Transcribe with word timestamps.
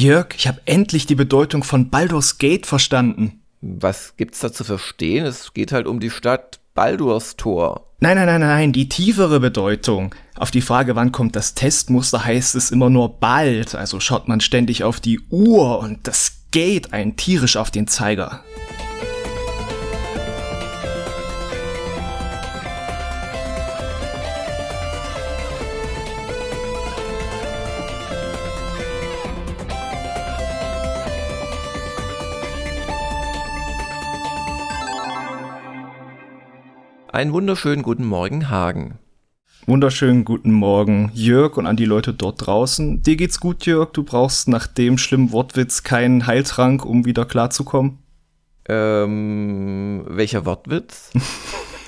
Jörg, 0.00 0.28
ich 0.34 0.48
habe 0.48 0.62
endlich 0.64 1.04
die 1.04 1.14
Bedeutung 1.14 1.62
von 1.62 1.90
Baldur's 1.90 2.38
Gate 2.38 2.64
verstanden. 2.64 3.42
Was 3.60 4.16
gibt's 4.16 4.40
da 4.40 4.50
zu 4.50 4.64
verstehen? 4.64 5.26
Es 5.26 5.52
geht 5.52 5.72
halt 5.72 5.86
um 5.86 6.00
die 6.00 6.08
Stadt 6.08 6.58
Baldur's 6.72 7.36
Tor. 7.36 7.86
Nein, 8.00 8.16
nein, 8.16 8.24
nein, 8.24 8.40
nein, 8.40 8.72
die 8.72 8.88
tiefere 8.88 9.40
Bedeutung. 9.40 10.14
Auf 10.36 10.50
die 10.50 10.62
Frage, 10.62 10.96
wann 10.96 11.12
kommt 11.12 11.36
das 11.36 11.52
Testmuster, 11.52 12.24
heißt 12.24 12.54
es 12.54 12.70
immer 12.70 12.88
nur 12.88 13.20
bald. 13.20 13.74
Also 13.74 14.00
schaut 14.00 14.26
man 14.26 14.40
ständig 14.40 14.84
auf 14.84 15.00
die 15.00 15.20
Uhr 15.28 15.80
und 15.80 16.06
das 16.06 16.44
Gate 16.50 16.94
ein 16.94 17.16
tierisch 17.16 17.58
auf 17.58 17.70
den 17.70 17.86
Zeiger. 17.86 18.42
Einen 37.12 37.32
wunderschönen 37.32 37.82
guten 37.82 38.06
Morgen, 38.06 38.50
Hagen. 38.50 39.00
Wunderschönen 39.66 40.24
guten 40.24 40.52
Morgen, 40.52 41.10
Jörg 41.12 41.56
und 41.56 41.66
an 41.66 41.74
die 41.74 41.84
Leute 41.84 42.14
dort 42.14 42.46
draußen. 42.46 43.02
Dir 43.02 43.16
geht's 43.16 43.40
gut, 43.40 43.66
Jörg? 43.66 43.90
Du 43.90 44.04
brauchst 44.04 44.46
nach 44.46 44.68
dem 44.68 44.96
schlimmen 44.96 45.32
Wortwitz 45.32 45.82
keinen 45.82 46.28
Heiltrank, 46.28 46.84
um 46.84 47.04
wieder 47.04 47.24
klarzukommen? 47.24 47.98
Ähm, 48.68 50.04
welcher 50.06 50.46
Wortwitz? 50.46 51.10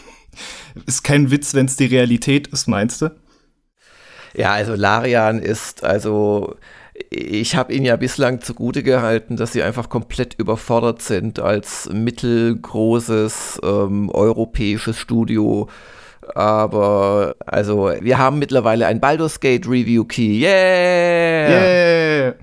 ist 0.87 1.05
kein 1.05 1.31
Witz, 1.31 1.55
wenn 1.55 1.67
es 1.67 1.77
die 1.77 1.87
Realität 1.87 2.49
ist, 2.49 2.67
meinst 2.67 3.03
du? 3.03 3.15
Ja, 4.35 4.51
also 4.51 4.75
Larian 4.75 5.39
ist 5.39 5.85
also 5.85 6.57
ich 7.11 7.57
habe 7.57 7.73
ihnen 7.73 7.87
ja 7.87 7.97
bislang 7.97 8.41
zugute 8.41 8.83
gehalten, 8.83 9.37
dass 9.37 9.53
sie 9.53 9.63
einfach 9.63 9.89
komplett 9.89 10.35
überfordert 10.39 11.03
sind 11.03 11.41
als 11.41 11.89
mittelgroßes 11.93 13.61
ähm, 13.63 14.11
europäisches 14.11 14.99
Studio. 14.99 15.69
Aber 16.35 17.35
also, 17.47 17.93
wir 18.01 18.19
haben 18.19 18.39
mittlerweile 18.39 18.87
ein 18.87 19.01
Baldur's 19.01 19.41
Gate 19.41 19.67
Review 19.67 20.05
Key. 20.05 20.41
Yeah! 20.41 21.49
Yeah! 21.49 22.35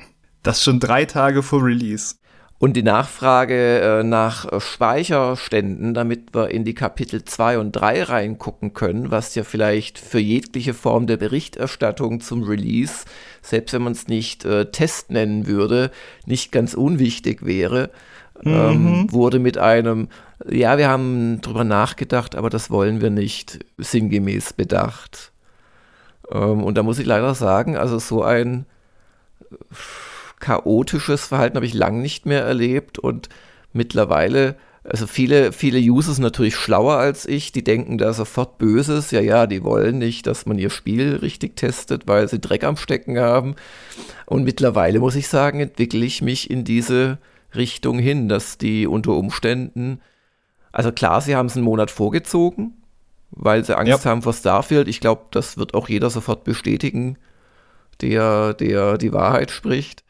Das 0.43 0.63
schon 0.63 0.79
drei 0.79 1.05
Tage 1.05 1.43
vor 1.43 1.63
Release. 1.63 2.15
Und 2.59 2.73
die 2.73 2.83
Nachfrage 2.83 3.79
äh, 3.79 4.03
nach 4.03 4.61
Speicherständen, 4.61 5.93
damit 5.93 6.35
wir 6.35 6.49
in 6.49 6.65
die 6.65 6.73
Kapitel 6.73 7.23
2 7.23 7.57
und 7.57 7.71
3 7.71 8.03
reingucken 8.03 8.73
können, 8.73 9.11
was 9.11 9.33
ja 9.35 9.45
vielleicht 9.45 9.97
für 9.97 10.19
jegliche 10.19 10.73
Form 10.73 11.07
der 11.07 11.15
Berichterstattung 11.15 12.19
zum 12.19 12.43
Release, 12.43 13.05
selbst 13.41 13.71
wenn 13.71 13.83
man 13.83 13.93
es 13.93 14.09
nicht 14.09 14.43
äh, 14.43 14.65
Test 14.71 15.09
nennen 15.09 15.47
würde, 15.47 15.89
nicht 16.25 16.51
ganz 16.51 16.73
unwichtig 16.73 17.45
wäre, 17.45 17.91
ähm, 18.43 18.51
mhm. 18.51 18.87
ähm, 18.87 19.11
wurde 19.13 19.39
mit 19.39 19.57
einem, 19.57 20.09
ja, 20.49 20.77
wir 20.77 20.89
haben 20.89 21.39
drüber 21.39 21.63
nachgedacht, 21.63 22.35
aber 22.35 22.49
das 22.49 22.69
wollen 22.69 22.99
wir 22.99 23.09
nicht, 23.09 23.59
sinngemäß 23.77 24.51
bedacht. 24.51 25.31
Ähm, 26.29 26.61
und 26.63 26.77
da 26.77 26.83
muss 26.83 26.99
ich 26.99 27.05
leider 27.05 27.33
sagen, 27.35 27.77
also 27.77 27.99
so 27.99 28.21
ein 28.21 28.65
chaotisches 30.39 31.27
Verhalten 31.27 31.55
habe 31.55 31.65
ich 31.65 31.73
lang 31.73 32.01
nicht 32.01 32.25
mehr 32.25 32.43
erlebt 32.43 32.99
und 32.99 33.29
mittlerweile, 33.73 34.55
also 34.83 35.07
viele, 35.07 35.51
viele 35.51 35.79
User 35.79 36.13
sind 36.13 36.23
natürlich 36.23 36.55
schlauer 36.55 36.95
als 36.95 37.27
ich, 37.27 37.51
die 37.51 37.63
denken 37.63 37.97
da 37.97 38.13
sofort 38.13 38.57
Böses, 38.57 39.11
ja, 39.11 39.19
ja, 39.19 39.47
die 39.47 39.63
wollen 39.63 39.97
nicht, 39.97 40.27
dass 40.27 40.45
man 40.45 40.57
ihr 40.57 40.69
Spiel 40.69 41.17
richtig 41.17 41.55
testet, 41.55 42.07
weil 42.07 42.27
sie 42.27 42.39
Dreck 42.39 42.63
am 42.63 42.77
Stecken 42.77 43.19
haben. 43.19 43.55
Und 44.25 44.43
mittlerweile 44.43 44.99
muss 44.99 45.15
ich 45.15 45.27
sagen, 45.27 45.59
entwickle 45.59 46.05
ich 46.05 46.21
mich 46.21 46.49
in 46.49 46.63
diese 46.63 47.17
Richtung 47.55 47.99
hin, 47.99 48.29
dass 48.29 48.57
die 48.57 48.87
unter 48.87 49.11
Umständen, 49.13 49.99
also 50.71 50.91
klar, 50.91 51.21
sie 51.21 51.35
haben 51.35 51.47
es 51.47 51.55
einen 51.55 51.65
Monat 51.65 51.91
vorgezogen, 51.91 52.73
weil 53.31 53.63
sie 53.65 53.77
Angst 53.77 54.05
ja. 54.05 54.11
haben 54.11 54.21
vor 54.21 54.33
Starfield. 54.33 54.87
Ich 54.87 54.99
glaube, 54.99 55.23
das 55.31 55.57
wird 55.57 55.73
auch 55.73 55.89
jeder 55.89 56.09
sofort 56.09 56.43
bestätigen, 56.43 57.17
der, 58.01 58.53
der 58.53 58.97
die 58.97 59.13
Wahrheit 59.13 59.51
spricht. 59.51 60.03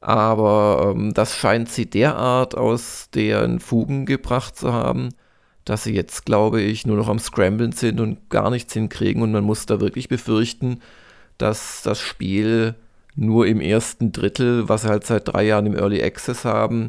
Aber 0.00 0.94
ähm, 0.94 1.12
das 1.14 1.36
scheint 1.36 1.70
sie 1.70 1.88
derart 1.88 2.56
aus 2.56 3.08
deren 3.14 3.60
Fugen 3.60 4.06
gebracht 4.06 4.56
zu 4.56 4.72
haben, 4.72 5.10
dass 5.64 5.84
sie 5.84 5.94
jetzt, 5.94 6.24
glaube 6.24 6.62
ich, 6.62 6.86
nur 6.86 6.96
noch 6.96 7.08
am 7.08 7.18
Scramblen 7.18 7.72
sind 7.72 8.00
und 8.00 8.30
gar 8.30 8.50
nichts 8.50 8.72
hinkriegen. 8.72 9.22
Und 9.22 9.32
man 9.32 9.44
muss 9.44 9.66
da 9.66 9.80
wirklich 9.80 10.08
befürchten, 10.08 10.80
dass 11.38 11.82
das 11.82 12.00
Spiel 12.00 12.74
nur 13.14 13.46
im 13.46 13.60
ersten 13.60 14.12
Drittel, 14.12 14.68
was 14.68 14.82
sie 14.82 14.88
halt 14.88 15.04
seit 15.06 15.28
drei 15.28 15.44
Jahren 15.44 15.66
im 15.66 15.76
Early 15.76 16.02
Access 16.02 16.44
haben, 16.44 16.86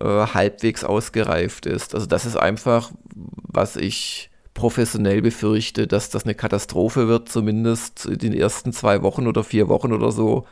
äh, 0.00 0.04
halbwegs 0.04 0.84
ausgereift 0.84 1.66
ist. 1.66 1.94
Also 1.94 2.06
das 2.06 2.26
ist 2.26 2.36
einfach, 2.36 2.90
was 3.14 3.76
ich 3.76 4.30
professionell 4.54 5.22
befürchte, 5.22 5.86
dass 5.86 6.10
das 6.10 6.24
eine 6.24 6.34
Katastrophe 6.34 7.08
wird, 7.08 7.28
zumindest 7.28 8.06
in 8.06 8.18
den 8.18 8.32
ersten 8.32 8.72
zwei 8.72 9.02
Wochen 9.02 9.26
oder 9.26 9.44
vier 9.44 9.68
Wochen 9.68 9.92
oder 9.92 10.10
so 10.12 10.46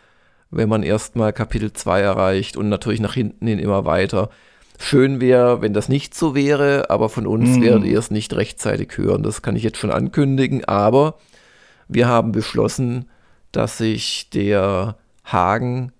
wenn 0.50 0.68
man 0.68 0.82
erstmal 0.82 1.32
Kapitel 1.32 1.72
2 1.72 2.00
erreicht 2.00 2.56
und 2.56 2.68
natürlich 2.68 3.00
nach 3.00 3.14
hinten 3.14 3.46
hin 3.46 3.58
immer 3.58 3.84
weiter. 3.84 4.30
Schön 4.78 5.20
wäre, 5.20 5.60
wenn 5.60 5.74
das 5.74 5.88
nicht 5.88 6.14
so 6.14 6.34
wäre, 6.34 6.88
aber 6.88 7.08
von 7.08 7.26
uns 7.26 7.58
mm. 7.58 7.62
werdet 7.62 7.84
ihr 7.84 7.98
es 7.98 8.10
nicht 8.10 8.34
rechtzeitig 8.34 8.96
hören. 8.96 9.24
Das 9.24 9.42
kann 9.42 9.56
ich 9.56 9.64
jetzt 9.64 9.78
schon 9.78 9.90
ankündigen. 9.90 10.64
Aber 10.64 11.16
wir 11.88 12.06
haben 12.06 12.32
beschlossen, 12.32 13.10
dass 13.50 13.78
sich 13.78 14.30
der 14.30 14.96
Hagen 15.24 15.92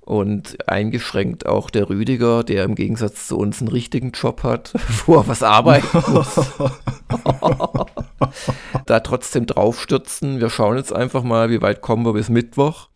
und 0.00 0.68
eingeschränkt 0.68 1.46
auch 1.46 1.70
der 1.70 1.88
Rüdiger, 1.88 2.44
der 2.44 2.64
im 2.64 2.74
Gegensatz 2.74 3.26
zu 3.28 3.38
uns 3.38 3.60
einen 3.60 3.68
richtigen 3.68 4.10
Job 4.10 4.42
hat, 4.42 4.74
wo 5.06 5.14
er 5.16 5.28
was 5.28 5.42
arbeiten 5.42 6.12
muss, 6.12 6.34
da 8.86 9.00
trotzdem 9.00 9.46
draufstürzen. 9.46 10.40
Wir 10.40 10.50
schauen 10.50 10.76
jetzt 10.76 10.92
einfach 10.92 11.22
mal, 11.22 11.48
wie 11.50 11.62
weit 11.62 11.80
kommen 11.80 12.04
wir 12.04 12.12
bis 12.12 12.28
Mittwoch. 12.28 12.88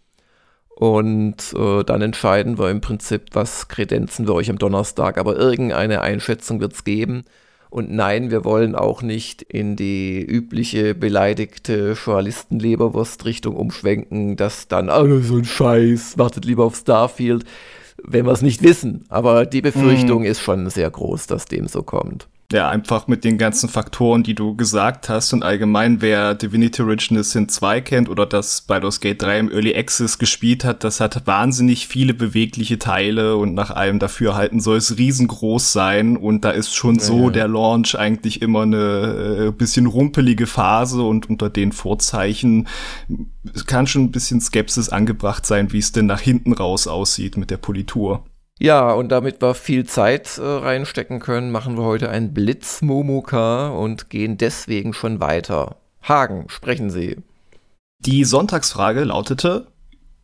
Und 0.78 1.55
äh, 1.56 1.83
dann 1.83 2.03
entscheiden 2.03 2.56
wir 2.56 2.71
im 2.71 2.81
Prinzip, 2.81 3.31
was 3.33 3.66
kredenzen 3.66 4.28
wir 4.28 4.34
euch 4.34 4.49
am 4.49 4.59
Donnerstag. 4.59 5.19
Aber 5.19 5.34
irgendeine 5.34 6.03
Einschätzung 6.03 6.61
wird 6.61 6.72
es 6.72 6.84
geben. 6.84 7.25
Und 7.69 7.91
nein, 7.91 8.31
wir 8.31 8.44
wollen 8.44 8.77
auch 8.77 9.03
nicht 9.03 9.43
in 9.43 9.75
die 9.75 10.25
übliche 10.25 10.94
beleidigte 10.94 11.94
Journalistenleberwurst-Richtung 11.94 13.56
umschwenken, 13.56 14.37
dass 14.37 14.69
dann, 14.69 14.89
oh, 14.89 15.19
so 15.19 15.39
ein 15.39 15.44
Scheiß, 15.44 16.16
wartet 16.16 16.44
lieber 16.44 16.65
auf 16.65 16.77
Starfield, 16.77 17.45
wenn 18.05 18.27
wir 18.27 18.33
es 18.33 18.43
nicht 18.43 18.62
wissen. 18.62 19.05
Aber 19.09 19.47
die 19.47 19.62
Befürchtung 19.62 20.22
mm. 20.22 20.27
ist 20.27 20.41
schon 20.41 20.71
sehr 20.71 20.89
groß, 20.89 21.27
dass 21.27 21.47
dem 21.47 21.66
so 21.66 21.83
kommt. 21.83 22.28
Ja, 22.50 22.70
einfach 22.70 23.09
mit 23.09 23.25
den 23.25 23.36
ganzen 23.36 23.69
Faktoren, 23.69 24.22
die 24.22 24.34
du 24.34 24.56
gesagt 24.56 25.10
hast 25.10 25.34
und 25.34 25.42
allgemein, 25.42 26.00
wer 26.00 26.34
Divinity 26.34 26.81
Original 26.81 27.22
Sin 27.22 27.50
2 27.50 27.82
kennt 27.82 28.09
oder 28.09 28.25
das 28.25 28.62
Baldur's 28.62 29.00
Gate 29.00 29.20
3 29.20 29.38
im 29.38 29.53
Early 29.53 29.76
Access 29.76 30.16
gespielt 30.16 30.64
hat, 30.64 30.82
das 30.82 30.98
hat 31.00 31.26
wahnsinnig 31.26 31.88
viele 31.88 32.14
bewegliche 32.14 32.78
Teile 32.78 33.36
und 33.36 33.53
nach 33.53 33.70
allem 33.70 33.98
Dafürhalten 33.98 34.60
soll 34.60 34.78
es 34.78 34.97
riesengroß 34.97 35.75
sein 35.75 36.16
und 36.16 36.42
da 36.42 36.50
ist 36.50 36.75
schon 36.75 36.94
ja, 36.94 37.03
so 37.03 37.25
ja. 37.25 37.31
der 37.32 37.48
Launch 37.48 37.98
eigentlich 37.98 38.41
immer 38.41 38.62
eine 38.62 39.48
äh, 39.48 39.50
bisschen 39.50 39.84
rumpelige 39.84 40.47
Phase 40.47 41.03
und 41.03 41.28
unter 41.28 41.50
den 41.50 41.72
Vorzeichen 41.72 42.66
kann 43.66 43.86
schon 43.86 44.04
ein 44.04 44.10
bisschen 44.10 44.41
Skepsis 44.41 44.88
angebracht 44.88 45.44
sein, 45.44 45.70
wie 45.75 45.80
es 45.80 45.92
denn 45.92 46.06
nach 46.06 46.22
hinten 46.22 46.54
raus 46.54 46.86
aussieht 46.86 47.36
mit 47.36 47.50
der 47.50 47.59
Politur. 47.59 48.25
Ja, 48.61 48.93
und 48.93 49.11
damit 49.11 49.41
wir 49.41 49.55
viel 49.55 49.87
Zeit 49.87 50.37
äh, 50.39 50.43
reinstecken 50.43 51.21
können, 51.21 51.53
machen 51.53 51.77
wir 51.77 51.85
heute 51.85 52.11
ein 52.11 52.35
Blitz-Momoka 52.35 53.69
und 53.69 54.11
gehen 54.11 54.37
deswegen 54.37 54.93
schon 54.93 55.21
weiter. 55.21 55.77
Hagen, 56.03 56.47
sprechen 56.49 56.91
Sie. 56.91 57.19
Die 58.01 58.25
Sonntagsfrage 58.25 59.05
lautete, 59.05 59.69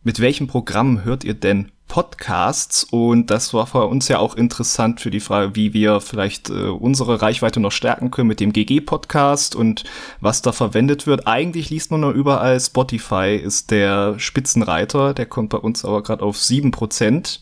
mit 0.02 0.18
welchem 0.18 0.48
Programm 0.48 1.04
hört 1.04 1.22
ihr 1.22 1.34
denn 1.34 1.70
Podcasts? 1.86 2.82
Und 2.82 3.30
das 3.30 3.54
war 3.54 3.68
für 3.68 3.86
uns 3.86 4.08
ja 4.08 4.18
auch 4.18 4.34
interessant 4.34 5.00
für 5.00 5.10
die 5.10 5.20
Frage, 5.20 5.54
wie 5.54 5.72
wir 5.72 6.00
vielleicht 6.00 6.50
äh, 6.50 6.70
unsere 6.70 7.22
Reichweite 7.22 7.60
noch 7.60 7.72
stärken 7.72 8.10
können 8.10 8.28
mit 8.28 8.40
dem 8.40 8.52
GG-Podcast 8.52 9.54
und 9.54 9.84
was 10.20 10.42
da 10.42 10.50
verwendet 10.50 11.06
wird. 11.06 11.28
Eigentlich 11.28 11.70
liest 11.70 11.92
man 11.92 12.00
nur 12.00 12.12
überall, 12.12 12.58
Spotify 12.58 13.36
ist 13.36 13.70
der 13.70 14.18
Spitzenreiter, 14.18 15.14
der 15.14 15.26
kommt 15.26 15.50
bei 15.50 15.58
uns 15.58 15.84
aber 15.84 16.02
gerade 16.02 16.24
auf 16.24 16.36
sieben 16.36 16.72
Prozent. 16.72 17.40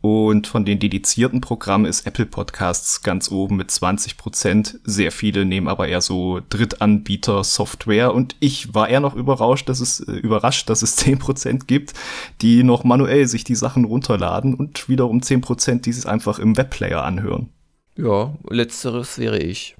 Und 0.00 0.46
von 0.46 0.64
den 0.64 0.78
dedizierten 0.78 1.40
Programmen 1.40 1.84
ist 1.84 2.06
Apple 2.06 2.26
Podcasts 2.26 3.02
ganz 3.02 3.32
oben 3.32 3.56
mit 3.56 3.70
20 3.70 4.16
Prozent. 4.16 4.78
Sehr 4.84 5.10
viele 5.10 5.44
nehmen 5.44 5.66
aber 5.66 5.88
eher 5.88 6.00
so 6.00 6.40
Drittanbieter-Software. 6.50 8.14
Und 8.14 8.36
ich 8.38 8.74
war 8.74 8.88
eher 8.88 9.00
noch 9.00 9.16
überrascht, 9.16 9.68
dass 9.68 9.80
es, 9.80 9.98
äh, 10.00 10.12
überrascht, 10.12 10.70
dass 10.70 10.82
es 10.82 10.94
10 10.96 11.18
Prozent 11.18 11.66
gibt, 11.66 11.94
die 12.42 12.62
noch 12.62 12.84
manuell 12.84 13.26
sich 13.26 13.42
die 13.42 13.56
Sachen 13.56 13.84
runterladen 13.84 14.54
und 14.54 14.88
wiederum 14.88 15.20
10 15.20 15.40
Prozent, 15.40 15.86
die 15.86 15.90
es 15.90 16.06
einfach 16.06 16.38
im 16.38 16.56
Webplayer 16.56 17.02
anhören. 17.02 17.48
Ja, 17.96 18.36
letzteres 18.48 19.18
wäre 19.18 19.38
ich. 19.38 19.76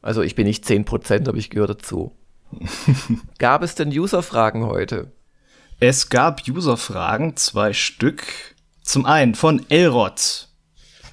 Also 0.00 0.22
ich 0.22 0.34
bin 0.34 0.46
nicht 0.46 0.64
10 0.64 0.86
Prozent, 0.86 1.28
aber 1.28 1.36
ich 1.36 1.50
gehöre 1.50 1.68
dazu. 1.68 2.12
Gab 3.38 3.62
es 3.62 3.74
denn 3.74 3.90
User-Fragen 3.90 4.64
heute? 4.64 5.12
Es 5.80 6.08
gab 6.08 6.46
User-Fragen, 6.48 7.36
zwei 7.36 7.72
Stück. 7.72 8.53
Zum 8.84 9.06
einen 9.06 9.34
von 9.34 9.64
Elrod. 9.70 10.48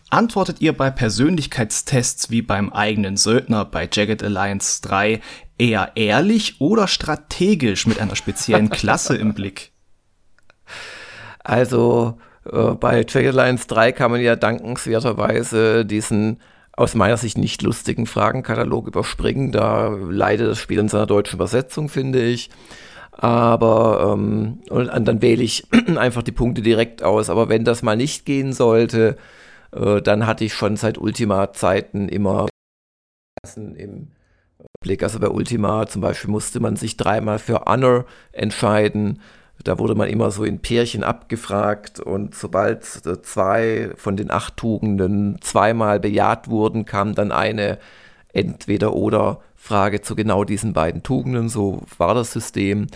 Antwortet 0.09 0.59
ihr 0.59 0.73
bei 0.73 0.91
Persönlichkeitstests 0.91 2.29
wie 2.29 2.41
beim 2.41 2.73
eigenen 2.73 3.15
Söldner 3.15 3.63
bei 3.63 3.88
Jagged 3.89 4.21
Alliance 4.21 4.81
3 4.81 5.21
eher 5.57 5.94
ehrlich 5.95 6.59
oder 6.59 6.89
strategisch 6.89 7.88
mit 7.88 7.97
einer 7.97 8.18
speziellen 8.18 8.69
Klasse 8.71 9.15
im 9.15 9.33
Blick? 9.33 9.71
Also 11.39 12.19
äh, 12.45 12.71
bei 12.71 13.06
Jagged 13.07 13.38
Alliance 13.38 13.68
3 13.68 13.94
kann 13.94 14.12
man 14.12 14.19
ja 14.19 14.35
dankenswerterweise 14.35 15.85
diesen 15.85 16.41
aus 16.73 16.94
meiner 16.94 17.18
Sicht 17.18 17.38
nicht 17.38 17.62
lustigen 17.62 18.06
Fragenkatalog 18.06 18.88
überspringen. 18.88 19.53
Da 19.53 19.88
leidet 19.88 20.50
das 20.50 20.59
Spiel 20.59 20.79
in 20.79 20.89
seiner 20.89 21.06
deutschen 21.06 21.35
Übersetzung, 21.35 21.88
finde 21.88 22.21
ich. 22.21 22.50
Aber 23.12 24.13
ähm, 24.13 24.62
und 24.69 25.08
dann 25.08 25.22
wähle 25.22 25.44
ich 25.44 25.68
einfach 25.98 26.24
die 26.24 26.31
Punkte 26.31 26.62
direkt 26.62 27.04
aus. 27.04 27.30
Aber 27.30 27.50
wenn 27.50 27.66
das 27.66 27.84
mal 27.84 27.98
nicht 27.98 28.25
gehen 28.25 28.54
sollte, 28.54 29.18
äh, 29.74 30.02
dann 30.02 30.25
hatte 30.25 30.46
ich 30.46 30.54
schon 30.54 30.78
seit 30.78 30.98
Ultima-Zeiten 30.98 32.10
immer 32.10 32.48
im 33.56 34.12
Blick. 34.81 35.04
Also 35.04 35.19
bei 35.19 35.30
Ultima 35.30 35.88
zum 35.88 36.02
Beispiel 36.02 36.30
musste 36.30 36.60
man 36.60 36.75
sich 36.75 36.98
dreimal 36.98 37.40
für 37.40 37.66
Honor 37.66 38.06
entscheiden. 38.31 39.22
Da 39.64 39.78
wurde 39.78 39.96
man 39.96 40.10
immer 40.10 40.31
so 40.31 40.44
in 40.44 40.60
Pärchen 40.60 41.04
abgefragt 41.04 42.00
und 42.00 42.34
sobald 42.34 42.84
äh, 43.06 43.22
zwei 43.22 43.92
von 43.96 44.18
den 44.18 44.31
acht 44.31 44.57
Tugenden 44.57 45.38
zweimal 45.42 46.00
bejaht 46.00 46.50
wurden, 46.50 46.86
kam 46.86 47.14
dann 47.14 47.31
eine 47.31 47.78
entweder 48.33 48.94
oder 48.94 49.42
Frage 49.56 50.01
zu 50.01 50.16
genau 50.16 50.44
diesen 50.44 50.74
beiden 50.74 51.04
Tugenden. 51.04 51.50
So 51.50 51.83
war 51.98 52.16
das 52.16 52.31
System, 52.31 52.88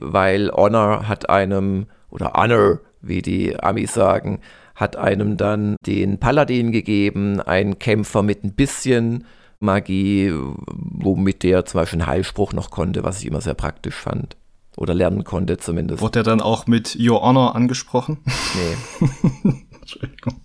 weil 0.00 0.50
Honor 0.50 1.08
hat 1.08 1.30
einem, 1.30 1.86
oder 2.10 2.32
Honor, 2.34 2.80
wie 3.00 3.22
die 3.22 3.58
Amis 3.62 3.94
sagen, 3.94 4.40
hat 4.74 4.96
einem 4.96 5.36
dann 5.36 5.76
den 5.86 6.18
Paladin 6.18 6.72
gegeben, 6.72 7.40
einen 7.40 7.78
Kämpfer 7.78 8.22
mit 8.22 8.44
ein 8.44 8.54
bisschen 8.54 9.24
Magie, 9.60 10.32
womit 10.32 11.42
der 11.42 11.66
zum 11.66 11.80
Beispiel 11.80 12.00
einen 12.00 12.10
Heilspruch 12.10 12.54
noch 12.54 12.70
konnte, 12.70 13.04
was 13.04 13.20
ich 13.20 13.26
immer 13.26 13.42
sehr 13.42 13.54
praktisch 13.54 13.94
fand. 13.94 14.36
Oder 14.76 14.94
lernen 14.94 15.24
konnte 15.24 15.58
zumindest. 15.58 16.00
Wurde 16.00 16.20
er 16.20 16.22
dann 16.22 16.40
auch 16.40 16.66
mit 16.66 16.96
Your 16.98 17.20
Honor 17.20 17.54
angesprochen? 17.54 18.18
Nee. 18.54 19.54
Entschuldigung. 19.80 20.40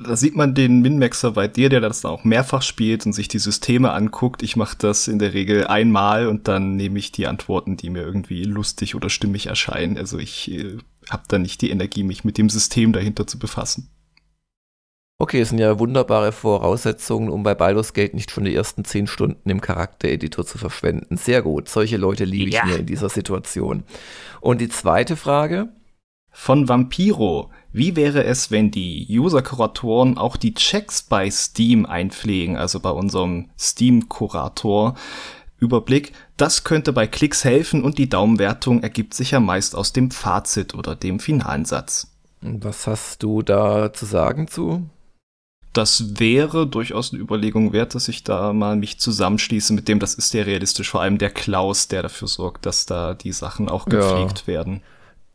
Da 0.00 0.14
sieht 0.14 0.36
man 0.36 0.54
den 0.54 0.80
Minmaxer 0.80 1.32
bei 1.32 1.48
dir, 1.48 1.68
der 1.70 1.80
das 1.80 2.04
auch 2.04 2.22
mehrfach 2.22 2.62
spielt 2.62 3.04
und 3.04 3.12
sich 3.12 3.26
die 3.26 3.40
Systeme 3.40 3.90
anguckt. 3.90 4.44
Ich 4.44 4.54
mache 4.54 4.76
das 4.78 5.08
in 5.08 5.18
der 5.18 5.34
Regel 5.34 5.66
einmal 5.66 6.28
und 6.28 6.46
dann 6.46 6.76
nehme 6.76 7.00
ich 7.00 7.10
die 7.10 7.26
Antworten, 7.26 7.76
die 7.76 7.90
mir 7.90 8.02
irgendwie 8.02 8.44
lustig 8.44 8.94
oder 8.94 9.10
stimmig 9.10 9.46
erscheinen. 9.46 9.98
Also 9.98 10.18
ich 10.18 10.52
äh, 10.52 10.78
habe 11.10 11.24
da 11.26 11.38
nicht 11.38 11.62
die 11.62 11.70
Energie, 11.70 12.04
mich 12.04 12.22
mit 12.22 12.38
dem 12.38 12.48
System 12.48 12.92
dahinter 12.92 13.26
zu 13.26 13.40
befassen. 13.40 13.90
Okay, 15.20 15.40
es 15.40 15.48
sind 15.48 15.58
ja 15.58 15.80
wunderbare 15.80 16.30
Voraussetzungen, 16.30 17.28
um 17.28 17.42
bei 17.42 17.56
Baldur's 17.56 17.92
Gate 17.92 18.14
nicht 18.14 18.30
schon 18.30 18.44
die 18.44 18.54
ersten 18.54 18.84
zehn 18.84 19.08
Stunden 19.08 19.50
im 19.50 19.60
Charaktereditor 19.60 20.46
zu 20.46 20.58
verschwenden. 20.58 21.16
Sehr 21.16 21.42
gut. 21.42 21.68
Solche 21.68 21.96
Leute 21.96 22.24
liebe 22.24 22.50
ich 22.50 22.54
ja. 22.54 22.64
mir 22.64 22.76
in 22.76 22.86
dieser 22.86 23.08
Situation. 23.08 23.82
Und 24.40 24.60
die 24.60 24.68
zweite 24.68 25.16
Frage? 25.16 25.70
Von 26.30 26.68
Vampiro. 26.68 27.50
Wie 27.72 27.96
wäre 27.96 28.24
es, 28.24 28.50
wenn 28.50 28.70
die 28.70 29.06
User-Kuratoren 29.10 30.16
auch 30.16 30.36
die 30.36 30.54
Checks 30.54 31.02
bei 31.02 31.30
Steam 31.30 31.84
einpflegen, 31.84 32.56
also 32.56 32.80
bei 32.80 32.90
unserem 32.90 33.50
Steam-Kurator? 33.58 34.94
Überblick, 35.58 36.12
das 36.36 36.64
könnte 36.64 36.92
bei 36.92 37.06
Klicks 37.06 37.44
helfen 37.44 37.82
und 37.82 37.98
die 37.98 38.08
Daumenwertung 38.08 38.82
ergibt 38.82 39.14
sich 39.14 39.32
ja 39.32 39.40
meist 39.40 39.74
aus 39.74 39.92
dem 39.92 40.10
Fazit 40.10 40.74
oder 40.74 40.94
dem 40.94 41.18
finalen 41.18 41.64
Satz. 41.64 42.12
Was 42.40 42.86
hast 42.86 43.22
du 43.22 43.42
da 43.42 43.92
zu 43.92 44.06
sagen 44.06 44.46
zu? 44.46 44.88
Das 45.72 46.18
wäre 46.18 46.66
durchaus 46.66 47.12
eine 47.12 47.20
Überlegung 47.20 47.72
wert, 47.72 47.94
dass 47.94 48.08
ich 48.08 48.24
da 48.24 48.52
mal 48.52 48.76
mich 48.76 48.98
zusammenschließe 48.98 49.72
mit 49.72 49.88
dem, 49.88 49.98
das 49.98 50.14
ist 50.14 50.32
ja 50.32 50.44
realistisch, 50.44 50.90
vor 50.90 51.02
allem 51.02 51.18
der 51.18 51.30
Klaus, 51.30 51.88
der 51.88 52.02
dafür 52.02 52.28
sorgt, 52.28 52.64
dass 52.64 52.86
da 52.86 53.14
die 53.14 53.32
Sachen 53.32 53.68
auch 53.68 53.84
gepflegt 53.84 54.40
ja. 54.40 54.46
werden 54.46 54.82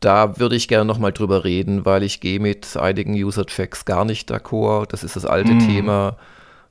da 0.04 0.38
würde 0.38 0.56
ich 0.56 0.68
gerne 0.68 0.84
nochmal 0.84 1.12
drüber 1.12 1.44
reden, 1.44 1.84
weil 1.86 2.02
ich 2.02 2.20
gehe 2.20 2.38
mit 2.38 2.76
einigen 2.76 3.14
User-Checks 3.14 3.84
gar 3.84 4.04
nicht 4.04 4.30
d'accord. 4.30 4.86
Das 4.90 5.02
ist 5.02 5.16
das 5.16 5.24
alte 5.24 5.54
mm. 5.54 5.60
Thema. 5.60 6.16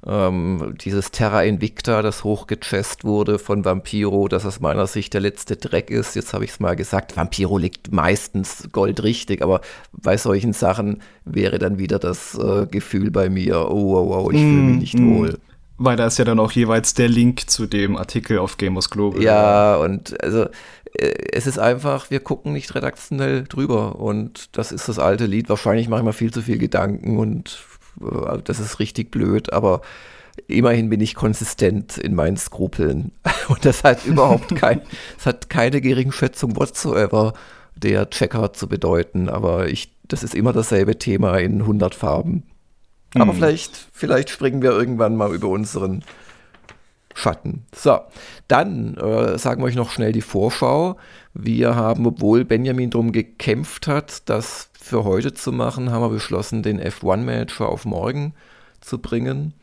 Ähm, 0.05 0.75
dieses 0.81 1.11
Terra 1.11 1.43
Invicta, 1.43 2.01
das 2.01 2.23
hochgechest 2.23 3.05
wurde 3.05 3.39
von 3.39 3.65
Vampiro, 3.65 4.27
das 4.27 4.45
aus 4.45 4.59
meiner 4.59 4.85
Sicht 4.85 5.13
der 5.13 5.21
letzte 5.21 5.55
Dreck 5.55 5.89
ist. 5.89 6.15
Jetzt 6.15 6.33
habe 6.33 6.43
ich 6.43 6.51
es 6.51 6.59
mal 6.59 6.75
gesagt, 6.75 7.17
Vampiro 7.17 7.57
liegt 7.57 7.91
meistens 7.91 8.69
goldrichtig, 8.71 9.41
aber 9.41 9.61
bei 9.93 10.17
solchen 10.17 10.53
Sachen 10.53 11.01
wäre 11.25 11.57
dann 11.57 11.79
wieder 11.79 11.99
das 11.99 12.37
äh, 12.37 12.67
Gefühl 12.67 13.09
bei 13.11 13.29
mir, 13.29 13.71
oh, 13.71 13.95
oh, 13.97 14.25
oh, 14.25 14.31
ich 14.31 14.41
fühle 14.41 14.61
mich 14.61 14.79
nicht 14.79 14.99
mm. 14.99 15.17
wohl. 15.17 15.39
Weil 15.77 15.95
da 15.95 16.05
ist 16.05 16.19
ja 16.19 16.25
dann 16.25 16.39
auch 16.39 16.51
jeweils 16.51 16.93
der 16.93 17.09
Link 17.09 17.49
zu 17.49 17.65
dem 17.65 17.97
Artikel 17.97 18.37
auf 18.37 18.57
Gamers 18.57 18.89
Global. 18.89 19.21
Ja, 19.23 19.75
und 19.77 20.21
also 20.23 20.45
äh, 20.93 21.13
es 21.31 21.47
ist 21.47 21.59
einfach, 21.59 22.11
wir 22.11 22.19
gucken 22.19 22.53
nicht 22.53 22.73
redaktionell 22.75 23.43
drüber 23.43 23.99
und 23.99 24.49
das 24.57 24.71
ist 24.71 24.87
das 24.87 24.99
alte 24.99 25.25
Lied. 25.25 25.49
Wahrscheinlich 25.49 25.89
mache 25.89 26.01
ich 26.01 26.05
mir 26.05 26.13
viel 26.13 26.31
zu 26.31 26.41
viel 26.41 26.57
Gedanken 26.57 27.17
und 27.17 27.63
äh, 28.01 28.37
das 28.43 28.59
ist 28.59 28.79
richtig 28.79 29.11
blöd, 29.11 29.51
aber 29.53 29.81
immerhin 30.47 30.89
bin 30.89 31.01
ich 31.01 31.15
konsistent 31.15 31.97
in 31.97 32.15
meinen 32.15 32.37
Skrupeln 32.37 33.11
und 33.47 33.65
das 33.65 33.83
hat 33.83 34.05
überhaupt 34.05 34.55
kein, 34.55 34.81
es 35.17 35.25
hat 35.25 35.49
keine 35.49 35.81
Geringschätzung 35.81 36.55
whatsoever 36.55 37.33
der 37.75 38.09
Checker 38.09 38.53
zu 38.53 38.67
bedeuten, 38.67 39.29
aber 39.29 39.67
ich, 39.67 39.91
das 40.07 40.23
ist 40.23 40.35
immer 40.35 40.53
dasselbe 40.53 40.99
Thema 40.99 41.37
in 41.37 41.61
100 41.61 41.95
Farben. 41.95 42.43
Aber 43.15 43.31
hm. 43.31 43.35
vielleicht, 43.35 43.75
vielleicht 43.91 44.29
springen 44.29 44.61
wir 44.61 44.71
irgendwann 44.71 45.15
mal 45.15 45.33
über 45.33 45.47
unseren 45.47 46.03
Schatten. 47.13 47.65
So, 47.75 47.99
dann 48.47 48.95
äh, 48.95 49.37
sagen 49.37 49.61
wir 49.61 49.67
euch 49.67 49.75
noch 49.75 49.91
schnell 49.91 50.11
die 50.11 50.21
Vorschau. 50.21 50.97
Wir 51.33 51.75
haben, 51.75 52.05
obwohl 52.07 52.43
Benjamin 52.43 52.89
darum 52.89 53.11
gekämpft 53.11 53.87
hat, 53.87 54.27
das 54.29 54.69
für 54.79 55.03
heute 55.03 55.33
zu 55.33 55.51
machen, 55.51 55.91
haben 55.91 56.01
wir 56.01 56.09
beschlossen, 56.09 56.63
den 56.63 56.81
F1-Manager 56.81 57.69
auf 57.69 57.85
morgen 57.85 58.33
zu 58.81 58.99
bringen. 58.99 59.53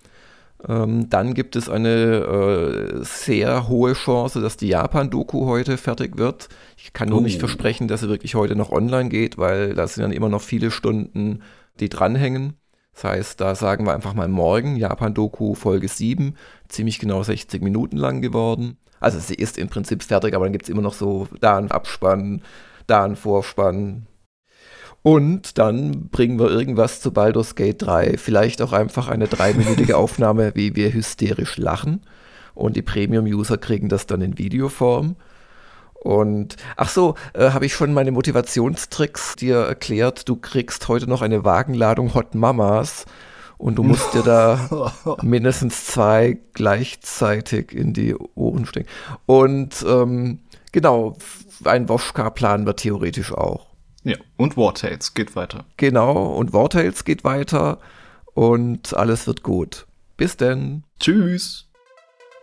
Ähm, 0.69 1.09
dann 1.09 1.35
gibt 1.35 1.57
es 1.57 1.69
eine 1.69 3.01
äh, 3.01 3.05
sehr 3.05 3.69
hohe 3.69 3.95
Chance, 3.95 4.41
dass 4.41 4.57
die 4.57 4.69
Japan-Doku 4.69 5.47
heute 5.47 5.77
fertig 5.77 6.19
wird. 6.19 6.49
Ich 6.77 6.93
kann 6.93 7.09
nur 7.09 7.19
oh. 7.19 7.23
nicht 7.23 7.39
versprechen, 7.39 7.89
dass 7.89 8.01
sie 8.01 8.09
wirklich 8.09 8.35
heute 8.35 8.57
noch 8.57 8.71
online 8.71 9.09
geht, 9.09 9.39
weil 9.39 9.75
da 9.75 9.87
sind 9.87 10.03
dann 10.03 10.13
immer 10.13 10.29
noch 10.29 10.43
viele 10.43 10.71
Stunden, 10.71 11.43
die 11.81 11.89
dranhängen. 11.89 12.60
Das 12.95 13.05
heißt, 13.05 13.41
da 13.41 13.55
sagen 13.55 13.87
wir 13.87 13.95
einfach 13.95 14.15
mal 14.15 14.29
morgen, 14.29 14.77
Japan-Doku 14.77 15.55
Folge 15.55 15.89
7, 15.89 16.35
ziemlich 16.69 16.99
genau 16.99 17.23
60 17.23 17.63
Minuten 17.63 17.97
lang 17.97 18.21
geworden. 18.21 18.77
Also 18.99 19.19
sie 19.19 19.35
ist 19.35 19.59
im 19.59 19.69
Prinzip 19.69 20.03
fertig, 20.03 20.35
aber 20.35 20.45
dann 20.45 20.53
gibt 20.53 20.65
es 20.65 20.69
immer 20.69 20.83
noch 20.83 20.95
so 20.95 21.29
da 21.41 21.57
einen 21.57 21.71
Abspann, 21.71 22.43
da 22.87 23.05
einen 23.05 23.17
Vorspann. 23.17 24.07
Und 25.03 25.57
dann 25.57 26.09
bringen 26.11 26.39
wir 26.39 26.51
irgendwas 26.51 27.01
zu 27.01 27.11
Baldur's 27.13 27.55
Gate 27.55 27.81
3. 27.81 28.19
Vielleicht 28.19 28.61
auch 28.61 28.75
einfach 28.75 29.09
eine 29.09 29.29
dreiminütige 29.29 29.97
Aufnahme, 29.97 30.53
wie 30.55 30.77
wir 30.77 30.93
hysterisch 30.93 31.57
lachen. 31.57 32.03
Und 32.55 32.77
die 32.77 32.83
Premium-User 32.83 33.57
kriegen 33.57 33.89
das 33.89 34.07
dann 34.07 34.21
in 34.21 34.37
Videoform. 34.37 35.17
Und 36.01 36.57
ach 36.77 36.89
so, 36.89 37.15
äh, 37.35 37.51
habe 37.51 37.67
ich 37.67 37.75
schon 37.75 37.93
meine 37.93 38.11
Motivationstricks 38.11 39.37
dir 39.37 39.57
erklärt. 39.59 40.29
Du 40.29 40.37
kriegst 40.37 40.89
heute 40.89 41.07
noch 41.07 41.21
eine 41.21 41.45
Wagenladung 41.45 42.15
Hot 42.15 42.35
Mamas 42.35 43.05
und 43.59 43.77
du 43.77 43.83
musst 43.83 44.15
dir 44.15 44.23
da 44.23 44.93
mindestens 45.23 45.87
zwei 45.87 46.39
gleichzeitig 46.55 47.73
in 47.73 47.93
die 47.93 48.15
Ohren 48.35 48.65
stecken. 48.65 48.89
Und 49.27 49.85
ähm, 49.87 50.39
genau, 50.73 51.19
ein 51.65 51.89
Woschka 51.91 52.31
planen 52.31 52.67
wir 52.67 52.77
theoretisch 52.77 53.33
auch. 53.33 53.67
Ja, 54.03 54.17
und 54.39 54.57
Wartails 54.57 55.13
geht 55.13 55.37
weiter. 55.37 55.67
Genau, 55.77 56.35
und 56.35 56.55
Wartails 56.55 57.05
geht 57.05 57.23
weiter 57.25 57.79
und 58.33 58.95
alles 58.95 59.27
wird 59.27 59.43
gut. 59.43 59.87
Bis 60.17 60.39
denn. 60.39 60.85
Tschüss. 60.99 61.70